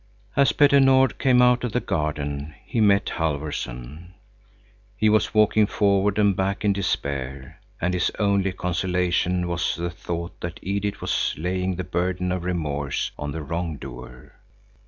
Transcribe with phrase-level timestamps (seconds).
[0.35, 4.15] As Petter Nord came out of the garden, he met Halfvorson.
[4.97, 10.39] He was walking forward and back in despair, and his only consolation was the thought
[10.41, 14.33] that Edith was laying the burden of remorse on the wrong doer.